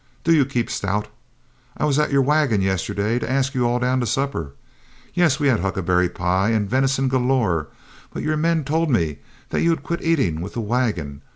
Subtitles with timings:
[0.23, 1.09] Do you keep stout?
[1.77, 4.53] I was up at your wagon yesterday to ask you all down to supper.
[5.13, 7.67] Yes, we had huckleberry pie and venison galore,
[8.11, 9.19] but your men told me
[9.49, 11.21] that you had quit eating with the wagon.